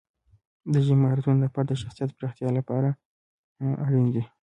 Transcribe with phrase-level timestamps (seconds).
[0.73, 2.89] د ژبې مهارتونه د فرد د شخصیت پراختیا لپاره
[3.85, 4.23] اړین دي.